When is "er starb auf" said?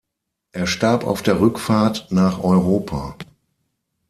0.51-1.21